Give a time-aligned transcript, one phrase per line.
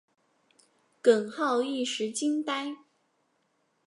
[0.99, 2.75] 耿浩一时惊呆。